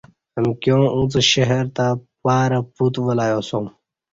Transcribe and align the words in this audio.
امکیاں 0.39 0.85
اݩڅ 0.95 1.13
شہر 1.31 1.65
تہ 1.75 1.85
پارہ 2.21 2.59
پُوت 2.75 2.95
ولیاسُوم 3.05 3.65